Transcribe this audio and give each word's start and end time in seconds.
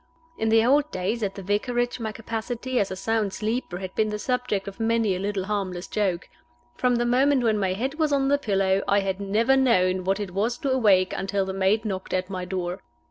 In 0.35 0.49
the 0.49 0.65
old 0.65 0.89
days 0.89 1.21
at 1.21 1.35
the 1.35 1.43
Vicarage 1.43 1.99
my 1.99 2.11
capacity 2.11 2.79
as 2.79 2.89
a 2.89 2.95
sound 2.95 3.33
sleeper 3.33 3.77
had 3.77 3.93
been 3.93 4.09
the 4.09 4.17
subject 4.17 4.67
of 4.67 4.79
many 4.79 5.15
a 5.15 5.19
little 5.19 5.43
harmless 5.43 5.85
joke. 5.85 6.27
From 6.75 6.95
the 6.95 7.05
moment 7.05 7.43
when 7.43 7.59
my 7.59 7.73
head 7.73 7.99
was 7.99 8.11
on 8.11 8.27
the 8.27 8.39
pillow 8.39 8.81
I 8.87 9.01
had 9.01 9.19
never 9.21 9.55
known 9.55 10.03
what 10.03 10.19
it 10.19 10.31
was 10.31 10.57
to 10.63 10.71
awake 10.71 11.13
until 11.15 11.45
the 11.45 11.53
maid 11.53 11.85
knocked 11.85 12.15
at 12.15 12.31
my 12.31 12.45
door. 12.45 12.81